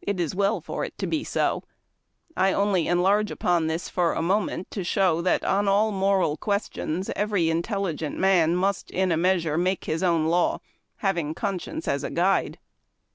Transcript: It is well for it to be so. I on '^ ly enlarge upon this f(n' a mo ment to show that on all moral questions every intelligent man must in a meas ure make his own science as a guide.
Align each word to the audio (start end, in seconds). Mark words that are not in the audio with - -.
It 0.00 0.18
is 0.18 0.34
well 0.34 0.62
for 0.62 0.82
it 0.86 0.96
to 0.96 1.06
be 1.06 1.22
so. 1.24 1.62
I 2.34 2.54
on 2.54 2.68
'^ 2.68 2.72
ly 2.72 2.90
enlarge 2.90 3.30
upon 3.30 3.66
this 3.66 3.88
f(n' 3.90 4.16
a 4.16 4.22
mo 4.22 4.40
ment 4.40 4.70
to 4.70 4.82
show 4.82 5.20
that 5.20 5.44
on 5.44 5.68
all 5.68 5.92
moral 5.92 6.38
questions 6.38 7.10
every 7.14 7.50
intelligent 7.50 8.16
man 8.18 8.56
must 8.56 8.90
in 8.90 9.12
a 9.12 9.18
meas 9.18 9.44
ure 9.44 9.58
make 9.58 9.84
his 9.84 10.02
own 10.02 10.30
science 11.36 11.86
as 11.86 12.02
a 12.02 12.08
guide. 12.08 12.58